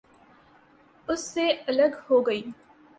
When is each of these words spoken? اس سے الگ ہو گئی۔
اس 1.07 1.33
سے 1.33 1.49
الگ 1.67 1.91
ہو 2.09 2.27
گئی۔ 2.27 2.41